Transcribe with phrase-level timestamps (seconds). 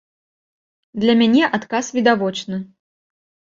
[1.03, 2.57] Для мяне адказ відавочны.